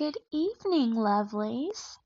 Good 0.00 0.16
evening, 0.30 0.94
lovelies. 0.94 1.98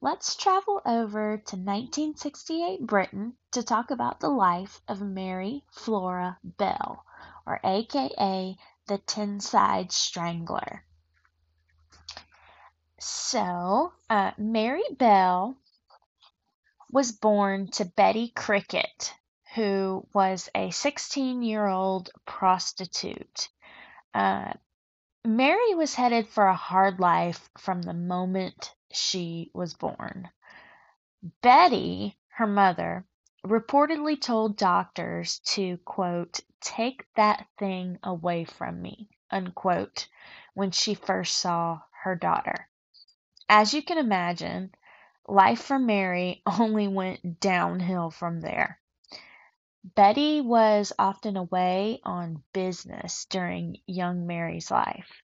Let's 0.00 0.36
travel 0.36 0.80
over 0.86 1.36
to 1.36 1.56
1968 1.56 2.86
Britain 2.86 3.34
to 3.50 3.64
talk 3.64 3.90
about 3.90 4.20
the 4.20 4.28
life 4.28 4.80
of 4.86 5.00
Mary 5.00 5.64
Flora 5.72 6.38
Bell, 6.44 7.04
or 7.44 7.58
AKA 7.64 8.56
the 8.86 8.98
Tyneside 8.98 9.90
Strangler. 9.90 10.84
So, 13.00 13.92
uh, 14.08 14.30
Mary 14.38 14.86
Bell 14.96 15.56
was 16.92 17.10
born 17.10 17.68
to 17.72 17.84
Betty 17.84 18.28
Cricket, 18.28 19.12
who 19.56 20.06
was 20.14 20.48
a 20.54 20.70
16 20.70 21.42
year 21.42 21.66
old 21.66 22.10
prostitute. 22.24 23.48
Uh, 24.14 24.52
Mary 25.28 25.74
was 25.74 25.94
headed 25.94 26.26
for 26.26 26.46
a 26.46 26.54
hard 26.56 26.98
life 26.98 27.50
from 27.58 27.82
the 27.82 27.92
moment 27.92 28.74
she 28.90 29.50
was 29.52 29.74
born. 29.74 30.30
Betty, 31.42 32.16
her 32.28 32.46
mother, 32.46 33.04
reportedly 33.44 34.18
told 34.18 34.56
doctors 34.56 35.40
to, 35.40 35.76
quote, 35.84 36.40
take 36.62 37.06
that 37.14 37.46
thing 37.58 37.98
away 38.02 38.46
from 38.46 38.80
me, 38.80 39.10
unquote, 39.30 40.08
when 40.54 40.70
she 40.70 40.94
first 40.94 41.36
saw 41.36 41.82
her 42.04 42.16
daughter. 42.16 42.66
As 43.50 43.74
you 43.74 43.82
can 43.82 43.98
imagine, 43.98 44.74
life 45.28 45.60
for 45.60 45.78
Mary 45.78 46.40
only 46.58 46.88
went 46.88 47.38
downhill 47.38 48.10
from 48.10 48.40
there. 48.40 48.80
Betty 49.94 50.40
was 50.40 50.92
often 50.98 51.36
away 51.36 52.00
on 52.04 52.42
business 52.52 53.24
during 53.26 53.78
young 53.86 54.26
Mary's 54.26 54.70
life. 54.70 55.22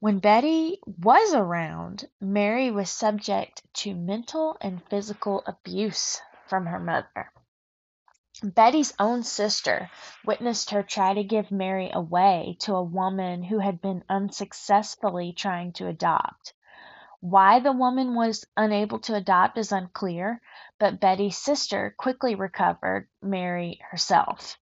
When 0.00 0.18
Betty 0.18 0.80
was 0.86 1.34
around, 1.34 2.08
Mary 2.20 2.70
was 2.70 2.90
subject 2.90 3.62
to 3.74 3.94
mental 3.94 4.56
and 4.60 4.82
physical 4.88 5.42
abuse 5.46 6.20
from 6.48 6.66
her 6.66 6.80
mother. 6.80 7.30
Betty's 8.42 8.92
own 8.98 9.22
sister 9.22 9.90
witnessed 10.24 10.70
her 10.70 10.82
try 10.82 11.14
to 11.14 11.22
give 11.22 11.52
Mary 11.52 11.90
away 11.92 12.56
to 12.60 12.74
a 12.74 12.82
woman 12.82 13.44
who 13.44 13.60
had 13.60 13.80
been 13.80 14.04
unsuccessfully 14.08 15.32
trying 15.32 15.72
to 15.74 15.86
adopt. 15.86 16.54
Why 17.24 17.58
the 17.58 17.72
woman 17.72 18.14
was 18.14 18.44
unable 18.54 18.98
to 18.98 19.14
adopt 19.14 19.56
is 19.56 19.72
unclear, 19.72 20.42
but 20.78 21.00
Betty's 21.00 21.38
sister 21.38 21.94
quickly 21.96 22.34
recovered 22.34 23.08
Mary 23.22 23.80
herself. 23.90 24.58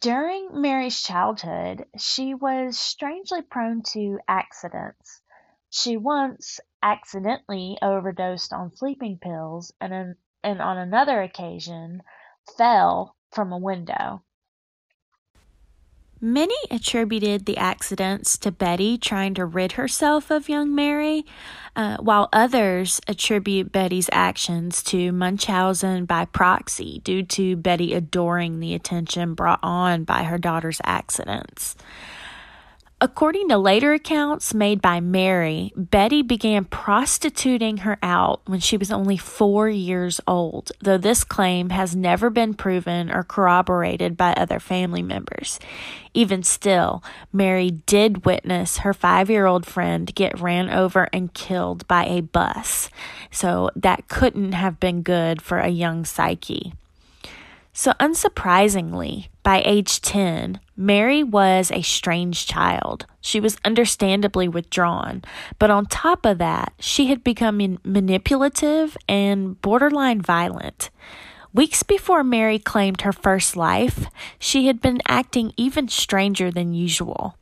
During 0.00 0.60
Mary's 0.60 1.00
childhood, 1.00 1.86
she 1.96 2.34
was 2.34 2.76
strangely 2.76 3.40
prone 3.40 3.84
to 3.92 4.18
accidents. 4.26 5.22
She 5.70 5.96
once 5.96 6.58
accidentally 6.82 7.78
overdosed 7.80 8.52
on 8.52 8.74
sleeping 8.74 9.20
pills 9.20 9.72
and, 9.80 10.16
and 10.42 10.60
on 10.60 10.76
another 10.76 11.22
occasion 11.22 12.02
fell 12.58 13.14
from 13.30 13.52
a 13.52 13.58
window. 13.58 14.23
Many 16.20 16.54
attributed 16.70 17.44
the 17.44 17.56
accidents 17.58 18.38
to 18.38 18.50
Betty 18.50 18.96
trying 18.96 19.34
to 19.34 19.44
rid 19.44 19.72
herself 19.72 20.30
of 20.30 20.48
young 20.48 20.74
Mary, 20.74 21.26
uh, 21.76 21.98
while 21.98 22.28
others 22.32 23.00
attribute 23.06 23.72
Betty's 23.72 24.08
actions 24.12 24.82
to 24.84 25.12
Munchausen 25.12 26.06
by 26.06 26.24
proxy 26.24 27.00
due 27.04 27.24
to 27.24 27.56
Betty 27.56 27.92
adoring 27.92 28.60
the 28.60 28.74
attention 28.74 29.34
brought 29.34 29.60
on 29.62 30.04
by 30.04 30.22
her 30.22 30.38
daughter's 30.38 30.80
accidents. 30.84 31.76
According 33.00 33.48
to 33.48 33.58
later 33.58 33.92
accounts 33.92 34.54
made 34.54 34.80
by 34.80 35.00
Mary, 35.00 35.72
Betty 35.76 36.22
began 36.22 36.64
prostituting 36.64 37.78
her 37.78 37.98
out 38.02 38.40
when 38.46 38.60
she 38.60 38.76
was 38.76 38.92
only 38.92 39.16
four 39.16 39.68
years 39.68 40.20
old, 40.28 40.70
though 40.80 40.96
this 40.96 41.24
claim 41.24 41.70
has 41.70 41.96
never 41.96 42.30
been 42.30 42.54
proven 42.54 43.10
or 43.10 43.24
corroborated 43.24 44.16
by 44.16 44.32
other 44.34 44.60
family 44.60 45.02
members. 45.02 45.58
Even 46.14 46.44
still, 46.44 47.02
Mary 47.32 47.72
did 47.72 48.24
witness 48.24 48.78
her 48.78 48.94
five 48.94 49.28
year 49.28 49.44
old 49.44 49.66
friend 49.66 50.14
get 50.14 50.40
ran 50.40 50.70
over 50.70 51.08
and 51.12 51.34
killed 51.34 51.86
by 51.88 52.06
a 52.06 52.22
bus, 52.22 52.90
so 53.30 53.70
that 53.74 54.08
couldn't 54.08 54.52
have 54.52 54.78
been 54.78 55.02
good 55.02 55.42
for 55.42 55.58
a 55.58 55.68
young 55.68 56.04
psyche. 56.04 56.72
So, 57.72 57.90
unsurprisingly, 57.98 59.26
by 59.44 59.62
age 59.64 60.00
10, 60.00 60.58
Mary 60.76 61.22
was 61.22 61.70
a 61.70 61.82
strange 61.82 62.46
child. 62.46 63.06
She 63.20 63.38
was 63.38 63.58
understandably 63.64 64.48
withdrawn, 64.48 65.22
but 65.60 65.70
on 65.70 65.86
top 65.86 66.26
of 66.26 66.38
that, 66.38 66.72
she 66.80 67.06
had 67.06 67.22
become 67.22 67.78
manipulative 67.84 68.96
and 69.08 69.60
borderline 69.60 70.20
violent. 70.20 70.90
Weeks 71.52 71.84
before 71.84 72.24
Mary 72.24 72.58
claimed 72.58 73.02
her 73.02 73.12
first 73.12 73.56
life, 73.56 74.06
she 74.40 74.66
had 74.66 74.80
been 74.80 75.00
acting 75.06 75.52
even 75.56 75.86
stranger 75.88 76.50
than 76.50 76.74
usual. 76.74 77.36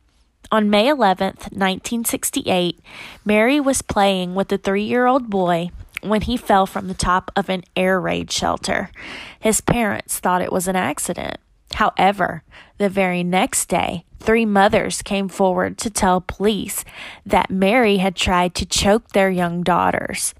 On 0.50 0.68
May 0.68 0.88
11th, 0.88 1.50
1968, 1.52 2.78
Mary 3.24 3.58
was 3.58 3.80
playing 3.80 4.34
with 4.34 4.52
a 4.52 4.58
three 4.58 4.84
year 4.84 5.06
old 5.06 5.30
boy 5.30 5.70
when 6.02 6.22
he 6.22 6.36
fell 6.36 6.66
from 6.66 6.88
the 6.88 6.94
top 6.94 7.30
of 7.36 7.48
an 7.48 7.62
air 7.74 7.98
raid 7.98 8.30
shelter. 8.30 8.90
His 9.40 9.60
parents 9.62 10.18
thought 10.18 10.42
it 10.42 10.52
was 10.52 10.68
an 10.68 10.76
accident. 10.76 11.38
However, 11.74 12.42
the 12.78 12.88
very 12.88 13.22
next 13.22 13.66
day, 13.68 14.04
three 14.20 14.44
mothers 14.44 15.02
came 15.02 15.28
forward 15.28 15.78
to 15.78 15.90
tell 15.90 16.20
police 16.20 16.84
that 17.26 17.50
Mary 17.50 17.98
had 17.98 18.16
tried 18.16 18.54
to 18.56 18.66
choke 18.66 19.08
their 19.10 19.30
young 19.30 19.62
daughters. 19.62 20.34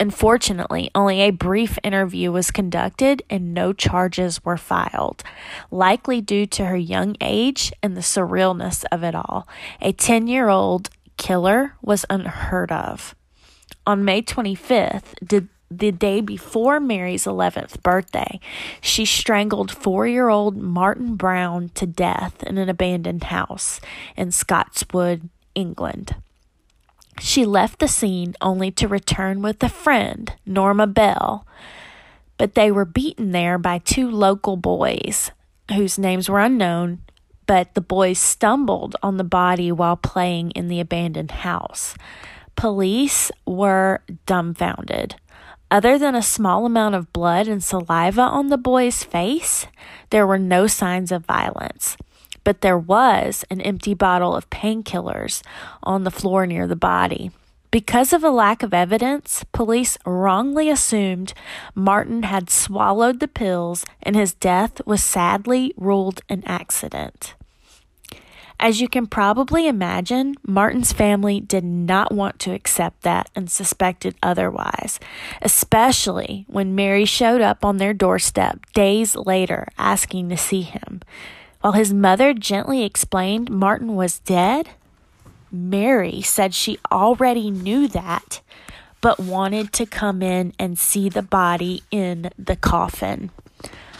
Unfortunately, 0.00 0.90
only 0.94 1.20
a 1.20 1.30
brief 1.30 1.76
interview 1.82 2.30
was 2.30 2.52
conducted 2.52 3.22
and 3.28 3.52
no 3.52 3.72
charges 3.72 4.44
were 4.44 4.56
filed, 4.56 5.24
likely 5.72 6.20
due 6.20 6.46
to 6.46 6.66
her 6.66 6.76
young 6.76 7.16
age 7.20 7.72
and 7.82 7.96
the 7.96 8.00
surrealness 8.00 8.84
of 8.92 9.02
it 9.02 9.16
all. 9.16 9.48
A 9.80 9.92
10 9.92 10.28
year 10.28 10.48
old 10.48 10.90
killer 11.16 11.74
was 11.82 12.06
unheard 12.08 12.70
of 12.70 13.16
on 13.88 14.04
May 14.04 14.20
25th, 14.20 15.14
did 15.26 15.48
the 15.70 15.92
day 15.92 16.20
before 16.20 16.80
Mary's 16.80 17.24
11th 17.24 17.82
birthday, 17.82 18.40
she 18.80 19.04
strangled 19.04 19.70
four 19.70 20.06
year 20.06 20.28
old 20.28 20.56
Martin 20.56 21.14
Brown 21.14 21.70
to 21.74 21.86
death 21.86 22.42
in 22.42 22.58
an 22.58 22.68
abandoned 22.68 23.24
house 23.24 23.80
in 24.16 24.30
Scotswood, 24.30 25.28
England. 25.54 26.14
She 27.20 27.44
left 27.44 27.80
the 27.80 27.88
scene 27.88 28.34
only 28.40 28.70
to 28.72 28.88
return 28.88 29.42
with 29.42 29.62
a 29.62 29.68
friend, 29.68 30.32
Norma 30.46 30.86
Bell, 30.86 31.46
but 32.36 32.54
they 32.54 32.70
were 32.70 32.84
beaten 32.84 33.32
there 33.32 33.58
by 33.58 33.78
two 33.78 34.08
local 34.10 34.56
boys 34.56 35.32
whose 35.74 35.98
names 35.98 36.28
were 36.28 36.40
unknown, 36.40 37.00
but 37.46 37.74
the 37.74 37.80
boys 37.80 38.18
stumbled 38.18 38.94
on 39.02 39.16
the 39.16 39.24
body 39.24 39.72
while 39.72 39.96
playing 39.96 40.52
in 40.52 40.68
the 40.68 40.80
abandoned 40.80 41.32
house. 41.32 41.94
Police 42.54 43.30
were 43.46 44.00
dumbfounded. 44.26 45.16
Other 45.70 45.98
than 45.98 46.14
a 46.14 46.22
small 46.22 46.64
amount 46.64 46.94
of 46.94 47.12
blood 47.12 47.46
and 47.46 47.62
saliva 47.62 48.22
on 48.22 48.48
the 48.48 48.56
boy's 48.56 49.04
face, 49.04 49.66
there 50.08 50.26
were 50.26 50.38
no 50.38 50.66
signs 50.66 51.12
of 51.12 51.26
violence. 51.26 51.96
But 52.42 52.62
there 52.62 52.78
was 52.78 53.44
an 53.50 53.60
empty 53.60 53.92
bottle 53.92 54.34
of 54.34 54.48
painkillers 54.48 55.42
on 55.82 56.04
the 56.04 56.10
floor 56.10 56.46
near 56.46 56.66
the 56.66 56.76
body. 56.76 57.30
Because 57.70 58.14
of 58.14 58.24
a 58.24 58.30
lack 58.30 58.62
of 58.62 58.72
evidence, 58.72 59.44
police 59.52 59.98
wrongly 60.06 60.70
assumed 60.70 61.34
Martin 61.74 62.22
had 62.22 62.48
swallowed 62.48 63.20
the 63.20 63.28
pills 63.28 63.84
and 64.02 64.16
his 64.16 64.32
death 64.32 64.80
was 64.86 65.04
sadly 65.04 65.74
ruled 65.76 66.22
an 66.30 66.42
accident. 66.46 67.34
As 68.60 68.80
you 68.80 68.88
can 68.88 69.06
probably 69.06 69.68
imagine, 69.68 70.34
Martin's 70.44 70.92
family 70.92 71.38
did 71.38 71.62
not 71.62 72.12
want 72.12 72.40
to 72.40 72.52
accept 72.52 73.02
that 73.02 73.30
and 73.36 73.48
suspected 73.48 74.16
otherwise, 74.20 74.98
especially 75.40 76.44
when 76.48 76.74
Mary 76.74 77.04
showed 77.04 77.40
up 77.40 77.64
on 77.64 77.76
their 77.76 77.94
doorstep 77.94 78.66
days 78.72 79.14
later 79.14 79.68
asking 79.78 80.28
to 80.30 80.36
see 80.36 80.62
him. 80.62 81.00
While 81.60 81.74
his 81.74 81.94
mother 81.94 82.34
gently 82.34 82.84
explained 82.84 83.48
Martin 83.48 83.94
was 83.94 84.18
dead, 84.20 84.70
Mary 85.52 86.20
said 86.20 86.52
she 86.52 86.78
already 86.90 87.50
knew 87.52 87.86
that, 87.86 88.40
but 89.00 89.20
wanted 89.20 89.72
to 89.74 89.86
come 89.86 90.20
in 90.20 90.52
and 90.58 90.78
see 90.78 91.08
the 91.08 91.22
body 91.22 91.84
in 91.92 92.30
the 92.36 92.56
coffin. 92.56 93.30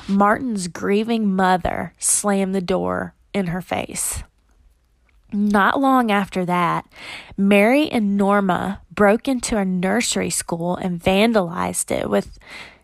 Martin's 0.08 0.66
grieving 0.66 1.34
mother 1.34 1.92
slammed 1.98 2.54
the 2.56 2.60
door 2.60 3.14
in 3.32 3.48
her 3.48 3.62
face. 3.62 4.24
Not 5.32 5.80
long 5.80 6.10
after 6.10 6.44
that, 6.46 6.86
Mary 7.36 7.90
and 7.90 8.16
Norma 8.16 8.80
broke 8.90 9.28
into 9.28 9.58
a 9.58 9.64
nursery 9.64 10.30
school 10.30 10.76
and 10.76 11.02
vandalized 11.02 11.90
it 11.90 12.08
with 12.08 12.38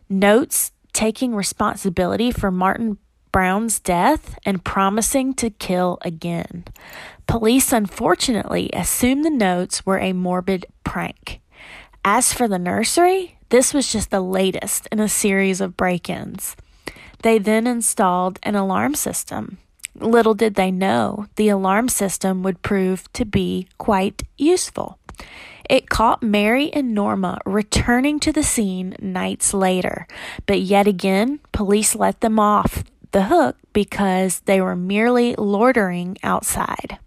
notes 0.09 0.73
taking 0.93 1.35
responsibility 1.35 2.31
for 2.31 2.51
Martin 2.51 2.99
Brown's 3.33 3.81
death 3.81 4.39
and 4.45 4.65
promising 4.65 5.35
to 5.35 5.51
kill 5.51 5.99
again. 6.03 6.65
Police 7.27 7.73
unfortunately 7.73 8.71
assumed 8.73 9.25
the 9.25 9.31
notes 9.31 9.85
were 9.85 9.99
a 9.99 10.13
morbid 10.13 10.67
prank. 10.85 11.41
As 12.05 12.33
for 12.33 12.47
the 12.47 12.59
nursery, 12.59 13.39
this 13.49 13.75
was 13.75 13.91
just 13.91 14.11
the 14.11 14.21
latest 14.21 14.87
in 14.93 15.01
a 15.01 15.09
series 15.09 15.61
of 15.61 15.77
break 15.77 16.11
ins. 16.11 16.55
They 17.23 17.39
then 17.39 17.67
installed 17.67 18.39
an 18.43 18.55
alarm 18.55 18.95
system. 18.95 19.59
Little 19.99 20.35
did 20.35 20.55
they 20.55 20.71
know 20.71 21.27
the 21.37 21.49
alarm 21.49 21.89
system 21.89 22.43
would 22.43 22.63
prove 22.63 23.13
to 23.13 23.25
be 23.25 23.69
quite 23.79 24.23
useful. 24.37 24.99
It 25.71 25.89
caught 25.89 26.23
Mary 26.23 26.73
and 26.73 26.95
Norma 26.95 27.39
returning 27.47 28.21
to 28.21 28.33
the 28.33 28.43
scene 28.43 28.97
nights 29.01 29.55
later, 29.55 30.07
but 30.47 30.61
yet 30.61 30.87
again, 30.87 31.41
police 31.53 31.95
let 31.95 32.21
them 32.21 32.39
off 32.39 32.85
the 33.13 33.25
hook 33.25 33.57
because 33.73 34.41
they 34.41 34.61
were 34.61 34.77
merely 34.77 35.35
loitering 35.37 36.19
outside. 36.23 36.99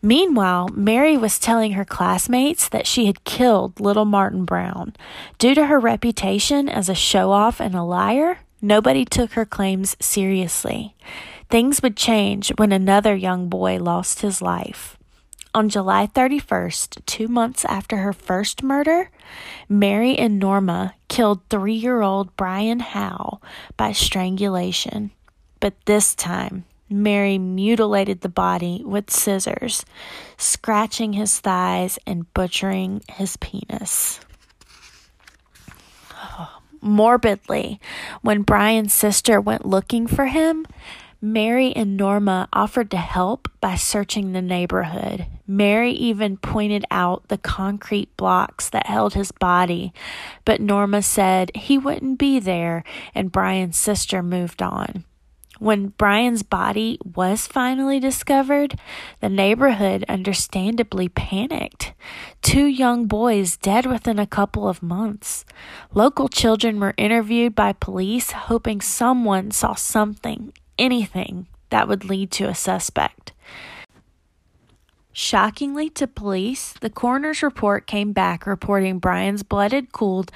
Meanwhile, 0.00 0.68
Mary 0.74 1.16
was 1.16 1.38
telling 1.38 1.72
her 1.72 1.84
classmates 1.84 2.68
that 2.68 2.86
she 2.86 3.06
had 3.06 3.24
killed 3.24 3.80
little 3.80 4.04
Martin 4.04 4.44
Brown. 4.44 4.94
Due 5.38 5.54
to 5.54 5.66
her 5.66 5.80
reputation 5.80 6.68
as 6.68 6.88
a 6.88 6.94
show 6.94 7.30
off 7.30 7.58
and 7.58 7.74
a 7.74 7.82
liar, 7.82 8.38
nobody 8.60 9.04
took 9.04 9.32
her 9.32 9.46
claims 9.46 9.96
seriously. 10.00 10.94
Things 11.54 11.84
would 11.84 11.96
change 11.96 12.48
when 12.56 12.72
another 12.72 13.14
young 13.14 13.48
boy 13.48 13.78
lost 13.78 14.22
his 14.22 14.42
life. 14.42 14.98
On 15.54 15.68
July 15.68 16.08
31st, 16.08 17.06
two 17.06 17.28
months 17.28 17.64
after 17.66 17.98
her 17.98 18.12
first 18.12 18.64
murder, 18.64 19.08
Mary 19.68 20.18
and 20.18 20.40
Norma 20.40 20.96
killed 21.06 21.48
three 21.48 21.76
year 21.76 22.02
old 22.02 22.36
Brian 22.36 22.80
Howe 22.80 23.40
by 23.76 23.92
strangulation. 23.92 25.12
But 25.60 25.74
this 25.84 26.16
time, 26.16 26.64
Mary 26.90 27.38
mutilated 27.38 28.22
the 28.22 28.28
body 28.28 28.82
with 28.84 29.12
scissors, 29.12 29.84
scratching 30.36 31.12
his 31.12 31.38
thighs 31.38 32.00
and 32.04 32.34
butchering 32.34 33.00
his 33.12 33.36
penis. 33.36 34.18
Morbidly, 36.80 37.78
when 38.22 38.42
Brian's 38.42 38.92
sister 38.92 39.40
went 39.40 39.64
looking 39.64 40.08
for 40.08 40.26
him, 40.26 40.66
Mary 41.24 41.74
and 41.74 41.96
Norma 41.96 42.46
offered 42.52 42.90
to 42.90 42.98
help 42.98 43.48
by 43.58 43.76
searching 43.76 44.32
the 44.32 44.42
neighborhood. 44.42 45.24
Mary 45.46 45.90
even 45.92 46.36
pointed 46.36 46.84
out 46.90 47.28
the 47.28 47.38
concrete 47.38 48.14
blocks 48.18 48.68
that 48.68 48.88
held 48.88 49.14
his 49.14 49.32
body, 49.32 49.90
but 50.44 50.60
Norma 50.60 51.00
said 51.00 51.50
he 51.54 51.78
wouldn't 51.78 52.18
be 52.18 52.38
there, 52.38 52.84
and 53.14 53.32
Brian's 53.32 53.78
sister 53.78 54.22
moved 54.22 54.60
on. 54.60 55.06
When 55.58 55.94
Brian's 55.96 56.42
body 56.42 56.98
was 57.02 57.46
finally 57.46 57.98
discovered, 57.98 58.78
the 59.20 59.30
neighborhood 59.30 60.04
understandably 60.10 61.08
panicked. 61.08 61.94
Two 62.42 62.66
young 62.66 63.06
boys 63.06 63.56
dead 63.56 63.86
within 63.86 64.18
a 64.18 64.26
couple 64.26 64.68
of 64.68 64.82
months. 64.82 65.46
Local 65.94 66.28
children 66.28 66.80
were 66.80 66.92
interviewed 66.98 67.54
by 67.54 67.72
police, 67.72 68.32
hoping 68.32 68.82
someone 68.82 69.50
saw 69.52 69.74
something 69.74 70.52
anything 70.78 71.46
that 71.70 71.88
would 71.88 72.04
lead 72.04 72.30
to 72.32 72.48
a 72.48 72.54
suspect. 72.54 73.32
Shockingly 75.16 75.90
to 75.90 76.08
police, 76.08 76.74
the 76.80 76.90
coroner's 76.90 77.40
report 77.40 77.86
came 77.86 78.12
back 78.12 78.48
reporting 78.48 78.98
Brian's 78.98 79.44
blood 79.44 79.72
had 79.72 79.92
cooled 79.92 80.32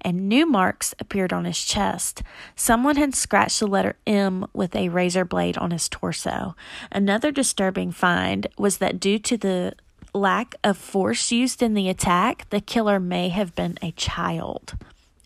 and 0.00 0.28
new 0.28 0.46
marks 0.46 0.94
appeared 1.00 1.32
on 1.32 1.44
his 1.44 1.64
chest. 1.64 2.22
Someone 2.54 2.94
had 2.94 3.14
scratched 3.14 3.58
the 3.58 3.66
letter 3.66 3.96
M 4.06 4.46
with 4.52 4.76
a 4.76 4.88
razor 4.88 5.24
blade 5.24 5.58
on 5.58 5.72
his 5.72 5.88
torso. 5.88 6.54
Another 6.92 7.32
disturbing 7.32 7.90
find 7.90 8.46
was 8.56 8.78
that 8.78 9.00
due 9.00 9.18
to 9.18 9.36
the 9.36 9.74
lack 10.14 10.54
of 10.62 10.78
force 10.78 11.32
used 11.32 11.60
in 11.60 11.74
the 11.74 11.88
attack, 11.88 12.46
the 12.50 12.60
killer 12.60 13.00
may 13.00 13.30
have 13.30 13.56
been 13.56 13.78
a 13.82 13.90
child. 13.92 14.74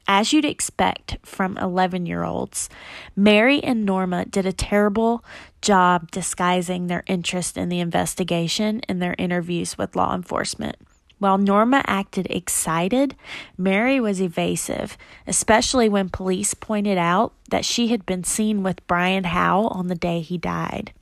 As 0.07 0.33
you'd 0.33 0.45
expect 0.45 1.17
from 1.23 1.57
11 1.57 2.05
year 2.05 2.25
olds, 2.25 2.69
Mary 3.17 3.63
and 3.63 3.85
Norma 3.85 4.27
did 4.27 4.45
a 4.45 4.53
terrible 4.53 5.25
job 5.63 6.11
disguising 6.11 6.87
their 6.87 7.05
interest 7.07 7.57
in 7.57 7.71
the 7.71 7.81
investigation 7.81 8.81
in 8.81 8.99
their 8.99 9.15
interviews 9.19 9.79
with 9.79 9.97
law 9.97 10.15
enforcement. 10.15 10.77
While 11.19 11.39
Norma 11.39 11.83
acted 11.87 12.27
excited, 12.29 13.17
Mary 13.57 13.99
was 13.99 14.21
evasive, 14.21 14.99
especially 15.27 15.89
when 15.89 16.11
police 16.11 16.53
pointed 16.53 16.99
out 16.99 17.33
that 17.49 17.65
she 17.65 17.89
had 17.89 18.05
been 18.05 18.25
seen 18.25 18.63
with 18.63 18.87
Brian 18.87 19.25
Howe 19.25 19.69
on 19.69 19.87
the 19.87 19.95
day 19.95 20.21
he 20.21 20.37
died. 20.37 20.93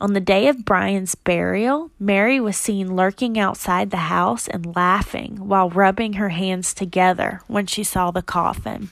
On 0.00 0.14
the 0.14 0.20
day 0.20 0.48
of 0.48 0.64
Brian's 0.64 1.14
burial, 1.14 1.90
Mary 1.98 2.40
was 2.40 2.56
seen 2.56 2.96
lurking 2.96 3.38
outside 3.38 3.90
the 3.90 4.08
house 4.08 4.48
and 4.48 4.74
laughing 4.74 5.46
while 5.46 5.68
rubbing 5.68 6.14
her 6.14 6.30
hands 6.30 6.72
together 6.72 7.42
when 7.48 7.66
she 7.66 7.84
saw 7.84 8.10
the 8.10 8.22
coffin. 8.22 8.88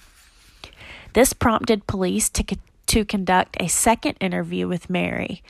This 1.14 1.32
prompted 1.32 1.87
police 1.87 2.28
to, 2.28 2.44
to 2.88 3.05
conduct 3.06 3.56
a 3.58 3.69
second 3.69 4.16
interview 4.20 4.69
with 4.69 4.90
Mary. 4.90 5.43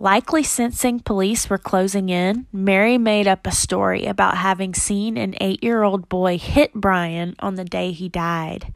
Likely 0.00 0.42
sensing 0.42 0.98
police 0.98 1.48
were 1.48 1.58
closing 1.58 2.08
in, 2.08 2.46
Mary 2.52 2.98
made 2.98 3.28
up 3.28 3.46
a 3.46 3.52
story 3.52 4.06
about 4.06 4.38
having 4.38 4.74
seen 4.74 5.16
an 5.16 5.36
eight 5.40 5.62
year 5.62 5.84
old 5.84 6.08
boy 6.08 6.38
hit 6.38 6.74
Brian 6.74 7.36
on 7.38 7.54
the 7.54 7.64
day 7.64 7.92
he 7.92 8.08
died. 8.08 8.74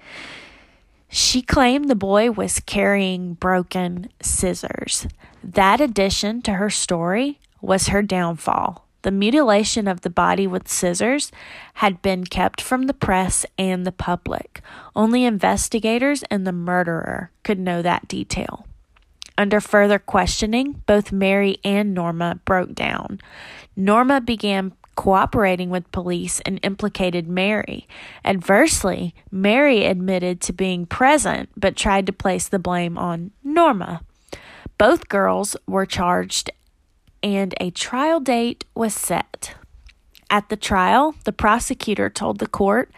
She 1.09 1.43
claimed 1.43 1.89
the 1.89 1.97
boy 1.97 2.31
was 2.31 2.61
carrying 2.61 3.35
broken 3.35 4.11
scissors. 4.21 5.09
That 5.43 5.81
addition 5.81 6.43
to 6.43 6.55
her 6.55 6.71
story 6.71 7.39
was 7.61 7.89
her 7.89 8.03
downfall. 8.03 8.87
The 9.03 9.11
mutilation 9.13 9.87
of 9.87 10.01
the 10.01 10.11
body 10.11 10.47
with 10.47 10.69
scissors 10.69 11.31
had 11.75 12.03
been 12.03 12.25
kept 12.25 12.61
from 12.61 12.85
the 12.85 12.95
press 12.95 13.47
and 13.57 13.87
the 13.87 13.93
public. 13.93 14.61
Only 14.97 15.25
investigators 15.25 16.25
and 16.25 16.47
the 16.47 16.53
murderer 16.53 17.31
could 17.45 17.59
know 17.59 17.81
that 17.83 18.09
detail. 18.09 18.67
Under 19.37 19.61
further 19.61 20.01
questioning, 20.01 20.83
both 20.87 21.13
Mary 21.13 21.59
and 21.65 21.95
Norma 21.95 22.41
broke 22.45 22.75
down. 22.75 23.21
Norma 23.77 24.21
began 24.21 24.73
cooperating 24.97 25.71
with 25.71 25.93
police 25.93 26.41
and 26.41 26.59
implicated 26.65 27.29
Mary. 27.29 27.87
Adversely, 28.25 29.15
Mary 29.31 29.87
admitted 29.87 30.41
to 30.41 30.53
being 30.53 30.87
present 30.87 31.49
but 31.57 31.77
tried 31.77 32.05
to 32.07 32.13
place 32.13 32.49
the 32.49 32.59
blame 32.59 32.99
on 32.99 33.31
Norma. 33.45 34.01
Both 34.79 35.09
girls 35.09 35.57
were 35.67 35.87
charged 35.87 36.51
and 37.23 37.55
a 37.61 37.71
trial 37.71 38.21
date 38.21 38.65
was 38.75 38.95
set. 38.95 39.57
At 40.31 40.49
the 40.49 40.57
trial, 40.57 41.17
the 41.25 41.33
prosecutor 41.33 42.09
told 42.09 42.39
the 42.39 42.47
court 42.47 42.93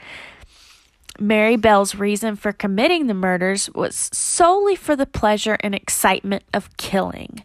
Mary 1.19 1.57
Bell's 1.57 1.95
reason 1.95 2.37
for 2.37 2.53
committing 2.53 3.07
the 3.07 3.15
murders 3.15 3.71
was 3.75 4.11
solely 4.13 4.77
for 4.77 4.95
the 4.95 5.07
pleasure 5.07 5.57
and 5.61 5.75
excitement 5.75 6.45
of 6.53 6.77
killing. 6.77 7.45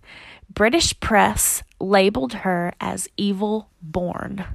British 0.50 0.98
press 1.00 1.64
labeled 1.80 2.34
her 2.34 2.74
as 2.80 3.08
evil 3.18 3.70
born. 3.82 4.46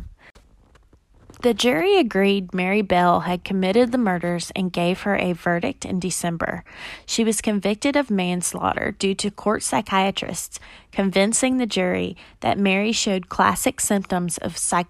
The 1.42 1.54
jury 1.54 1.96
agreed 1.96 2.52
Mary 2.52 2.82
Bell 2.82 3.20
had 3.20 3.44
committed 3.44 3.92
the 3.92 3.98
murders 3.98 4.52
and 4.54 4.70
gave 4.70 5.02
her 5.02 5.16
a 5.16 5.32
verdict 5.32 5.86
in 5.86 5.98
December. 5.98 6.64
She 7.06 7.24
was 7.24 7.40
convicted 7.40 7.96
of 7.96 8.10
manslaughter 8.10 8.94
due 8.98 9.14
to 9.14 9.30
court 9.30 9.62
psychiatrists 9.62 10.60
convincing 10.92 11.56
the 11.56 11.64
jury 11.64 12.14
that 12.40 12.58
Mary 12.58 12.92
showed 12.92 13.30
classic 13.30 13.80
symptoms 13.80 14.36
of 14.36 14.58
psych- 14.58 14.86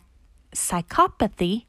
psychopathy 0.52 1.66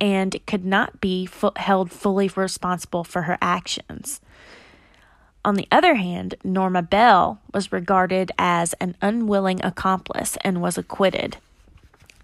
and 0.00 0.34
could 0.46 0.64
not 0.64 1.02
be 1.02 1.28
held 1.56 1.90
fully 1.90 2.30
responsible 2.34 3.04
for 3.04 3.22
her 3.22 3.36
actions. 3.42 4.22
On 5.44 5.56
the 5.56 5.68
other 5.70 5.96
hand, 5.96 6.34
Norma 6.42 6.80
Bell 6.80 7.42
was 7.52 7.72
regarded 7.72 8.32
as 8.38 8.72
an 8.80 8.96
unwilling 9.02 9.62
accomplice 9.62 10.38
and 10.40 10.62
was 10.62 10.78
acquitted. 10.78 11.36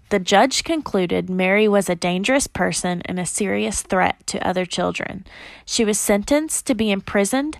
The 0.09 0.19
judge 0.19 0.63
concluded 0.63 1.29
Mary 1.29 1.67
was 1.67 1.89
a 1.89 1.95
dangerous 1.95 2.47
person 2.47 3.01
and 3.05 3.19
a 3.19 3.25
serious 3.25 3.81
threat 3.81 4.25
to 4.27 4.47
other 4.47 4.65
children. 4.65 5.25
She 5.65 5.83
was 5.83 5.99
sentenced 5.99 6.65
to 6.67 6.75
be 6.75 6.91
imprisoned 6.91 7.59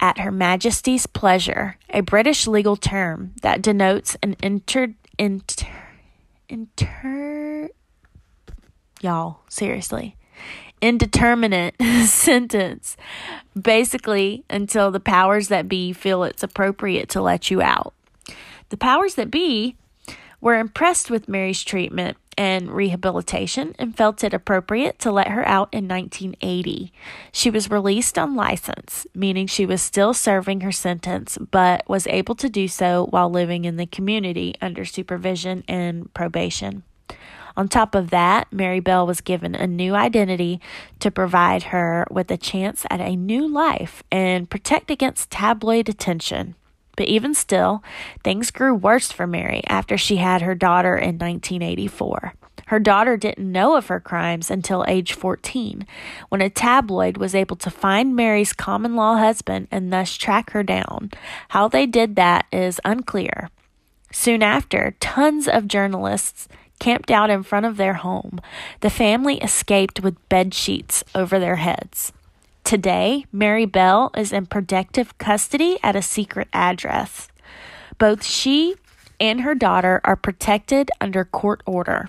at 0.00 0.18
Her 0.18 0.30
Majesty's 0.30 1.06
pleasure, 1.06 1.76
a 1.90 2.00
British 2.00 2.46
legal 2.46 2.76
term 2.76 3.34
that 3.42 3.60
denotes 3.60 4.16
an 4.22 4.34
inter, 4.42 4.94
inter, 5.18 5.66
inter 6.48 7.68
y'all, 9.02 9.40
seriously, 9.48 10.16
indeterminate 10.80 11.74
sentence, 12.06 12.96
basically 13.60 14.44
until 14.48 14.90
the 14.90 15.00
powers 15.00 15.48
that 15.48 15.68
be 15.68 15.92
feel 15.92 16.24
it's 16.24 16.42
appropriate 16.42 17.08
to 17.10 17.20
let 17.20 17.50
you 17.50 17.60
out. 17.60 17.94
The 18.70 18.76
powers 18.76 19.14
that 19.14 19.30
be 19.30 19.76
were 20.40 20.58
impressed 20.58 21.10
with 21.10 21.28
Mary's 21.28 21.62
treatment 21.62 22.16
and 22.38 22.70
rehabilitation 22.70 23.74
and 23.78 23.96
felt 23.96 24.24
it 24.24 24.32
appropriate 24.32 24.98
to 24.98 25.12
let 25.12 25.28
her 25.28 25.46
out 25.46 25.68
in 25.72 25.86
1980. 25.86 26.92
She 27.32 27.50
was 27.50 27.70
released 27.70 28.18
on 28.18 28.34
license, 28.34 29.06
meaning 29.14 29.46
she 29.46 29.66
was 29.66 29.82
still 29.82 30.14
serving 30.14 30.62
her 30.62 30.72
sentence 30.72 31.36
but 31.50 31.86
was 31.86 32.06
able 32.06 32.34
to 32.36 32.48
do 32.48 32.66
so 32.66 33.06
while 33.10 33.30
living 33.30 33.66
in 33.66 33.76
the 33.76 33.86
community 33.86 34.54
under 34.62 34.84
supervision 34.84 35.64
and 35.68 36.12
probation. 36.14 36.82
On 37.56 37.68
top 37.68 37.94
of 37.94 38.10
that, 38.10 38.50
Mary 38.52 38.80
Bell 38.80 39.06
was 39.06 39.20
given 39.20 39.54
a 39.54 39.66
new 39.66 39.94
identity 39.94 40.60
to 41.00 41.10
provide 41.10 41.64
her 41.64 42.06
with 42.10 42.30
a 42.30 42.38
chance 42.38 42.86
at 42.88 43.00
a 43.00 43.16
new 43.16 43.46
life 43.46 44.02
and 44.10 44.48
protect 44.48 44.90
against 44.90 45.30
tabloid 45.30 45.88
attention. 45.88 46.54
But 47.00 47.08
even 47.08 47.32
still, 47.32 47.82
things 48.22 48.50
grew 48.50 48.74
worse 48.74 49.10
for 49.10 49.26
Mary 49.26 49.62
after 49.66 49.96
she 49.96 50.16
had 50.16 50.42
her 50.42 50.54
daughter 50.54 50.94
in 50.94 51.16
1984. 51.16 52.34
Her 52.66 52.78
daughter 52.78 53.16
didn't 53.16 53.50
know 53.50 53.74
of 53.74 53.86
her 53.86 54.00
crimes 54.00 54.50
until 54.50 54.84
age 54.86 55.14
14, 55.14 55.86
when 56.28 56.42
a 56.42 56.50
tabloid 56.50 57.16
was 57.16 57.34
able 57.34 57.56
to 57.56 57.70
find 57.70 58.14
Mary's 58.14 58.52
common 58.52 58.96
law 58.96 59.16
husband 59.16 59.68
and 59.70 59.90
thus 59.90 60.14
track 60.14 60.50
her 60.50 60.62
down. 60.62 61.10
How 61.48 61.68
they 61.68 61.86
did 61.86 62.16
that 62.16 62.44
is 62.52 62.82
unclear. 62.84 63.48
Soon 64.12 64.42
after, 64.42 64.94
tons 65.00 65.48
of 65.48 65.68
journalists 65.68 66.48
camped 66.80 67.10
out 67.10 67.30
in 67.30 67.42
front 67.42 67.64
of 67.64 67.78
their 67.78 67.94
home. 67.94 68.42
The 68.80 68.90
family 68.90 69.38
escaped 69.38 70.00
with 70.00 70.28
bed 70.28 70.52
sheets 70.52 71.02
over 71.14 71.38
their 71.38 71.56
heads. 71.56 72.12
Today, 72.64 73.26
Mary 73.32 73.66
Bell 73.66 74.10
is 74.16 74.32
in 74.32 74.46
protective 74.46 75.18
custody 75.18 75.78
at 75.82 75.96
a 75.96 76.02
secret 76.02 76.48
address. 76.52 77.28
Both 77.98 78.24
she 78.24 78.76
and 79.18 79.42
her 79.42 79.54
daughter 79.54 80.00
are 80.04 80.16
protected 80.16 80.90
under 81.00 81.24
court 81.24 81.62
order. 81.66 82.08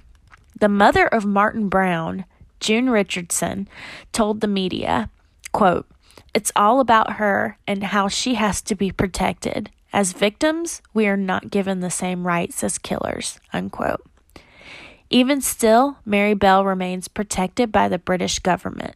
The 0.60 0.70
mother 0.70 1.08
of 1.08 1.26
Martin 1.26 1.68
Brown, 1.68 2.26
June 2.60 2.90
Richardson, 2.90 3.68
told 4.14 4.42
the 4.42 4.48
media, 4.48 5.10
quote, 5.52 5.88
It's 6.34 6.52
all 6.56 6.80
about 6.80 7.14
her 7.14 7.58
and 7.68 7.84
how 7.84 8.08
she 8.08 8.36
has 8.36 8.62
to 8.64 8.76
be 8.76 8.92
protected. 8.92 9.72
As 9.92 10.14
victims, 10.14 10.82
we 10.94 11.08
are 11.08 11.18
not 11.18 11.52
given 11.52 11.80
the 11.80 11.90
same 11.90 12.26
rights 12.26 12.64
as 12.64 12.78
killers. 12.78 13.40
Unquote. 13.52 14.06
Even 15.10 15.42
still, 15.42 15.98
Mary 16.06 16.34
Bell 16.34 16.64
remains 16.64 17.10
protected 17.10 17.72
by 17.72 17.90
the 17.90 18.00
British 18.00 18.40
government. 18.40 18.96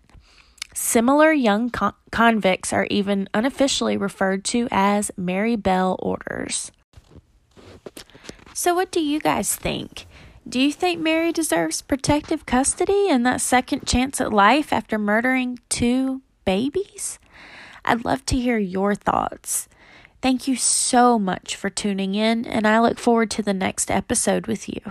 Similar 0.78 1.32
young 1.32 1.70
con- 1.70 1.94
convicts 2.12 2.74
are 2.74 2.86
even 2.92 3.30
unofficially 3.34 3.96
referred 3.96 4.44
to 4.46 4.68
as 4.72 5.10
Mary 5.16 5.56
Bell 5.56 5.96
orders. 6.00 6.70
So, 8.54 8.76
what 8.76 8.92
do 8.92 9.00
you 9.00 9.22
guys 9.22 9.56
think? 9.56 10.06
Do 10.48 10.60
you 10.60 10.74
think 10.74 11.00
Mary 11.00 11.32
deserves 11.32 11.82
protective 11.82 12.46
custody 12.46 13.08
and 13.10 13.26
that 13.26 13.40
second 13.40 13.88
chance 13.88 14.20
at 14.20 14.34
life 14.34 14.74
after 14.74 15.00
murdering 15.00 15.60
two 15.70 16.22
babies? 16.44 17.20
I'd 17.86 18.04
love 18.04 18.26
to 18.26 18.36
hear 18.38 18.58
your 18.58 18.96
thoughts. 18.96 19.70
Thank 20.22 20.46
you 20.46 20.58
so 20.58 21.18
much 21.18 21.56
for 21.56 21.70
tuning 21.70 22.16
in, 22.16 22.46
and 22.46 22.68
I 22.68 22.82
look 22.82 23.00
forward 23.00 23.32
to 23.32 23.42
the 23.42 23.54
next 23.54 23.90
episode 23.90 24.46
with 24.46 24.68
you. 24.68 24.82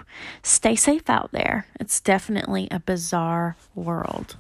Stay 0.42 0.76
safe 0.76 1.10
out 1.10 1.30
there. 1.32 1.66
It's 1.78 2.00
definitely 2.00 2.68
a 2.70 2.80
bizarre 2.80 3.56
world. 3.74 4.36